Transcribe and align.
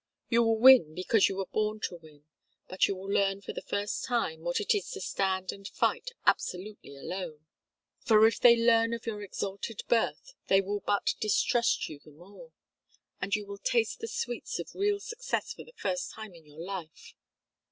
You 0.29 0.41
will 0.41 0.57
win 0.57 0.95
because 0.95 1.29
you 1.29 1.35
were 1.35 1.45
born 1.45 1.79
to 1.81 1.95
win, 1.95 2.25
but 2.67 2.87
you 2.87 2.95
will 2.95 3.07
learn 3.11 3.41
for 3.41 3.53
the 3.53 3.61
first 3.61 4.03
time 4.03 4.41
what 4.41 4.59
it 4.59 4.73
is 4.73 4.89
to 4.93 4.99
stand 4.99 5.51
and 5.51 5.67
fight 5.67 6.09
absolutely 6.25 6.95
alone 6.95 7.45
for 7.99 8.25
if 8.25 8.39
they 8.39 8.55
learn 8.57 8.95
of 8.95 9.05
your 9.05 9.21
exalted 9.21 9.83
birth 9.87 10.33
they 10.47 10.59
will 10.59 10.79
but 10.79 11.13
distrust 11.19 11.87
you 11.87 11.99
the 11.99 12.09
more; 12.09 12.51
and 13.21 13.35
you 13.35 13.45
will 13.45 13.59
taste 13.59 13.99
the 13.99 14.07
sweets 14.07 14.57
of 14.57 14.73
real 14.73 14.99
success 14.99 15.53
for 15.53 15.63
the 15.63 15.73
first 15.75 16.09
time 16.09 16.33
in 16.33 16.47
your 16.47 16.61
life. 16.65 17.13